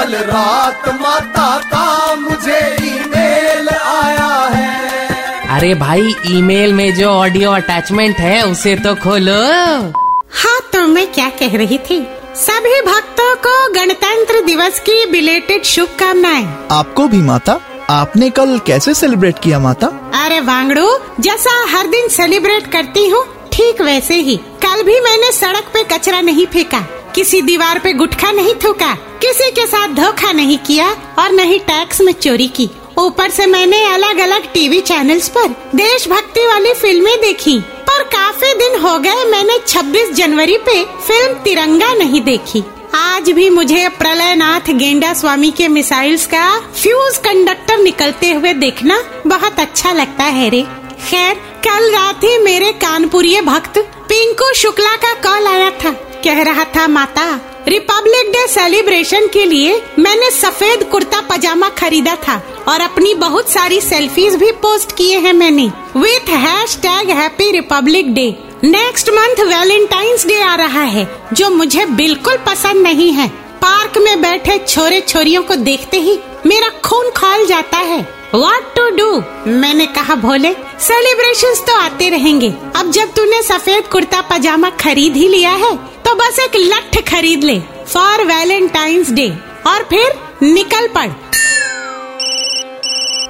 कल 0.00 0.14
रात 0.16 0.88
माता 1.00 1.48
का 1.62 2.14
मुझे 2.16 2.58
ईमेल 2.82 3.68
आया 3.68 4.28
है। 4.52 5.48
अरे 5.56 5.72
भाई 5.74 6.14
ईमेल 6.26 6.72
में 6.72 6.94
जो 6.94 7.08
ऑडियो 7.08 7.50
अटैचमेंट 7.50 8.16
है 8.16 8.40
उसे 8.42 8.74
तो 8.76 8.94
खोलो। 8.94 9.34
हाँ 10.34 10.60
तो 10.72 10.86
मैं 10.86 11.06
क्या 11.12 11.28
कह 11.40 11.56
रही 11.56 11.78
थी? 11.78 12.00
सभी 12.36 12.80
भक्तों 12.82 13.34
को 13.46 13.52
गणतंत्र 13.74 14.40
दिवस 14.44 14.78
की 14.80 15.04
बिलेटेड 15.10 15.64
शुभकामनाएँ। 15.64 16.46
आपको 16.72 17.06
भी 17.08 17.18
माता? 17.22 17.58
आपने 17.90 18.30
कल 18.30 18.58
कैसे 18.66 18.94
सेलिब्रेट 18.94 19.38
किया 19.38 19.58
माता? 19.58 19.86
अरे 20.24 20.40
वांगड़ू 20.40 20.88
जैसा 21.20 21.58
हर 21.76 21.86
दिन 21.86 22.08
सेलिब्रेट 22.16 22.72
करती 22.72 23.08
हूँ 23.08 23.24
ठीक 23.52 23.82
वैसे 23.82 24.14
ही। 24.20 24.36
कल 24.64 24.82
भी 24.82 24.98
मैंने 25.00 25.30
सड़क 25.32 25.70
पे 25.74 25.84
कचरा 25.92 26.20
नहीं 26.20 26.46
फेंका। 26.46 26.84
किसी 27.14 27.40
दीवार 27.42 27.78
पे 27.78 27.92
गुटखा 27.92 28.30
नहीं 28.32 28.54
थूका, 28.54 28.92
किसी 29.22 29.50
के 29.50 29.66
साथ 29.66 29.94
धोखा 29.94 30.32
नहीं 30.32 30.58
किया 30.58 30.88
और 31.18 31.32
न 31.32 31.40
ही 31.40 31.58
टैक्स 31.60 32.00
में 32.00 32.12
चोरी 32.12 32.48
की। 32.48 32.68
ऊपर 32.98 33.30
से 33.30 33.46
मैंने 33.46 33.82
अलग 33.84 34.18
अलग 34.18 34.52
टीवी 34.52 34.80
चैनल्स 34.80 35.28
पर 35.28 35.48
देशभक्ति 35.74 36.46
वाली 36.46 36.72
फ़िल्में 36.72 37.16
देखी, 37.20 37.58
पर 37.58 38.02
काफ़ी 38.06 38.52
दिन 38.54 38.80
हो 38.80 38.98
गए 38.98 39.24
मैंने 39.24 39.58
26 39.66 40.12
जनवरी 40.14 40.56
पे 40.58 40.82
फ़िल्म 40.84 41.34
तिरंगा 41.34 41.92
नहीं 41.94 42.20
देखी। 42.20 42.62
आज 42.96 43.30
भी 43.30 43.48
मुझे 43.50 43.88
प्रलयनाथ 43.98 44.70
गेंडा 44.72 45.12
स्वामी 45.14 45.50
के 45.50 45.68
मिसाइल्स 45.68 46.26
का 46.26 46.44
फ्यूज 46.72 47.16
कंडक्टर 47.18 47.78
निकलते 47.78 48.32
हुए 48.32 48.52
देखना 48.54 49.00
बहुत 49.26 49.60
अच्छा 49.60 49.92
लगता 49.92 50.24
है 50.26 50.48
रे। 50.50 50.62
खैर, 51.00 51.34
कल 51.64 51.90
रात 51.92 52.24
ही 52.24 52.36
मेरे 52.38 52.72
कानपुरी 52.78 53.40
भक्त 53.40 53.78
पिंकू 54.08 54.52
शुक्ला 54.54 54.94
का 54.96 55.12
कॉल 55.22 55.46
आया 55.46 55.70
था। 55.80 55.94
कह 56.24 56.42
रहा 56.42 56.64
था, 56.66 56.86
माता 56.88 57.28
रिपब्लिक 57.68 58.30
डे 58.32 58.46
सेलिब्रेशन 58.48 59.26
के 59.26 59.44
लिए 59.44 59.80
मैंने 59.98 60.30
सफ़ेद 60.30 60.82
कुर्ता 60.84 61.20
पजामा 61.30 61.68
खरीदा 61.78 62.14
था 62.18 62.36
और 62.68 62.80
अपनी 62.80 63.14
बहुत 63.16 63.50
सारी 63.50 63.80
सेल्फीज 63.80 64.36
भी 64.36 64.50
पोस्ट 64.62 64.96
किए 64.96 65.18
हैं 65.18 65.32
मैंने। 65.32 65.66
With 65.96 66.28
hashtag 66.76 67.10
happy 67.10 67.50
Republic 67.50 68.14
Day 68.14 68.28
next 68.64 69.10
month 69.10 69.44
Valentine's 69.46 70.26
Day 70.26 70.40
आ 70.40 70.54
रहा 70.56 70.82
है, 70.84 71.06
जो 71.32 71.50
मुझे 71.50 71.84
बिल्कुल 71.86 72.36
पसंद 72.46 72.82
नहीं 72.82 73.12
है। 73.12 73.28
पार्क 73.60 73.98
में 73.98 74.20
बैठे 74.22 74.58
छोरे 74.58 75.00
छोरियों 75.00 75.42
को 75.42 75.54
देखते 75.58 76.00
ही 76.00 76.18
मेरा 76.46 76.68
खून 76.84 77.10
खोल 77.10 77.46
जाता 77.46 77.78
है। 77.78 78.00
वॉट 78.34 78.74
टू 78.74 78.88
डू 78.96 79.12
मैंने 79.50 79.86
कहा, 79.88 80.14
भोले 80.16 80.52
सेलिब्रेशन 80.80 81.54
तो 81.66 81.76
आते 81.76 82.08
रहेंगे। 82.10 82.52
अब 82.76 82.90
जब 82.90 83.12
तूने 83.14 83.42
सफ़ेद 83.42 83.86
कुर्ता 83.86 84.20
पजामा 84.30 84.70
खरीद 84.80 85.16
ही 85.16 85.28
लिया 85.28 85.52
है 85.52 85.78
तो 86.10 86.14
बस 86.14 86.38
एक 86.38 86.56
लठ 86.56 86.96
खरीद 87.08 87.44
ले 87.44 87.58
फॉर 87.88 88.24
वैलेंटाइंस 88.24 89.10
डे 89.10 89.26
और 89.66 89.82
फिर 89.82 90.12
निकल 90.42 90.88
पड़। 90.88 91.10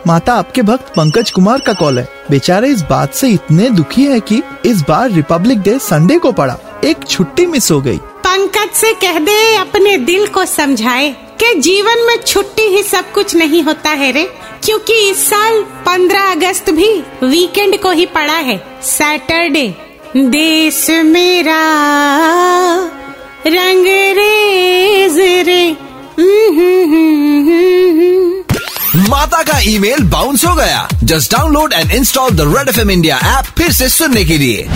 माता 0.06 0.34
आपके 0.34 0.62
भक्त 0.62 0.88
पंकज 0.88 1.30
कुमार 1.30 1.60
का 1.60 1.72
कॉल 1.72 1.98
है। 1.98 2.06
बेचारे 2.30 2.68
इस 2.68 2.82
बात 2.82 3.14
से 3.14 3.28
इतने 3.28 3.68
दुखी 3.70 4.04
है 4.04 4.20
कि 4.20 4.42
इस 4.64 4.80
बार 4.80 5.10
रिपब्लिक 5.10 5.60
डे 5.60 5.78
संडे 5.78 6.18
को 6.18 6.32
पड़ा। 6.32 6.56
एक 6.84 7.06
छुट्टी 7.08 7.46
मिस 7.46 7.70
हो 7.70 7.80
गई। 7.80 7.98
पंकज 8.26 8.72
से 8.76 8.92
कह 8.94 9.18
दे 9.18 9.56
अपने 9.56 9.96
दिल 10.06 10.26
को 10.28 10.44
समझाए 10.44 11.10
कि 11.42 11.54
जीवन 11.60 12.06
में 12.06 12.16
छुट्टी 12.22 12.68
ही 12.76 12.82
सब 12.82 13.12
कुछ 13.12 13.36
नहीं 13.36 13.62
होता 13.62 13.90
है 13.90 14.10
रे 14.12 14.24
क्योंकि 14.64 14.98
इस 15.10 15.28
साल 15.28 15.62
15 15.86 16.30
अगस्त 16.30 16.70
भी 16.70 16.90
वीकेंड 17.22 17.80
को 17.82 17.90
ही 17.90 18.06
पड़ा 18.06 18.38
है 18.48 18.60
सैटरडे 18.82 19.89
देश 20.16 20.86
मेरा, 20.90 21.60
रंग 23.46 23.86
रेज 24.16 25.18
रे। 25.48 25.70
माता 29.08 29.42
का 29.42 29.58
ईमेल 29.60 30.02
बाउंस 30.02 30.44
हो 30.44 30.54
गया। 30.54 30.88
Just 31.04 31.32
download 31.32 31.72
and 31.72 31.90
install 31.90 32.30
the 32.30 32.54
Red 32.56 32.68
F 32.68 32.80
M 32.80 32.90
India 32.90 33.16
app 33.16 33.44
फिर 33.58 33.72
से 33.72 33.88
सुनने 33.88 34.24
के 34.24 34.38
लिए। 34.38 34.68